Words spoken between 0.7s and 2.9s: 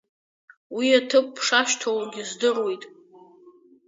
Уи аҭыԥ бшашьҭоугьы здыруеит.